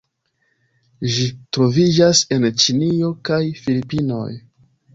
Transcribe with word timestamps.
Ĝi 1.15 1.27
troviĝas 1.57 2.23
en 2.37 2.49
Ĉinio 2.65 3.13
kaj 3.29 3.41
Filipinoj. 3.61 4.27